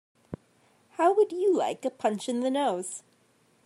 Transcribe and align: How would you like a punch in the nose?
How 0.93 1.13
would 1.13 1.31
you 1.31 1.55
like 1.55 1.85
a 1.85 1.91
punch 1.91 2.27
in 2.27 2.39
the 2.39 2.49
nose? 2.49 3.03